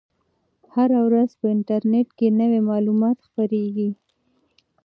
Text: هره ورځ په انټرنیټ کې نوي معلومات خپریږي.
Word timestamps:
هره 0.73 0.99
ورځ 1.07 1.29
په 1.39 1.45
انټرنیټ 1.55 2.07
کې 2.17 2.27
نوي 2.39 2.61
معلومات 2.69 3.17
خپریږي. 3.27 3.89